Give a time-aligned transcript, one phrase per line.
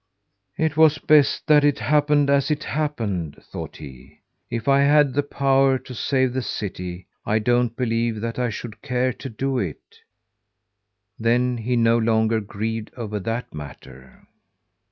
[0.57, 4.21] "It was best that it happened as it happened," thought he.
[4.49, 8.81] "If I had the power to save the city, I don't believe that I should
[8.81, 9.99] care to do it."
[11.19, 14.27] Then he no longer grieved over that matter.